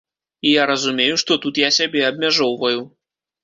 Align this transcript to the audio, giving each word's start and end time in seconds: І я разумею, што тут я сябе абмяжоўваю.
І 0.47 0.53
я 0.53 0.63
разумею, 0.71 1.19
што 1.23 1.39
тут 1.45 1.61
я 1.67 1.71
сябе 1.79 2.05
абмяжоўваю. 2.11 2.81